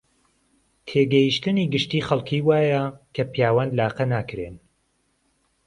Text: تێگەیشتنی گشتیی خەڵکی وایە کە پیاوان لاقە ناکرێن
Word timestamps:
تێگەیشتنی 0.87 1.69
گشتیی 1.73 2.05
خەڵکی 2.07 2.39
وایە 2.47 2.83
کە 3.15 3.23
پیاوان 3.33 3.69
لاقە 3.77 4.05
ناکرێن 4.13 4.55